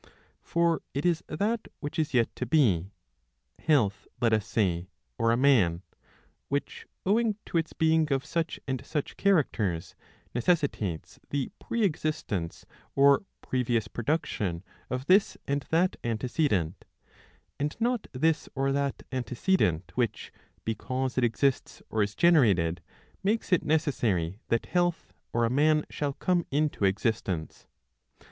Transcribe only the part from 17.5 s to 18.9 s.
and not this or